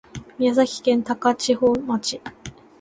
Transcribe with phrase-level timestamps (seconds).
[0.39, 2.19] 宮崎県高千穂町